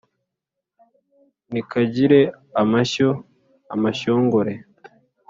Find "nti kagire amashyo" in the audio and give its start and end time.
1.49-3.09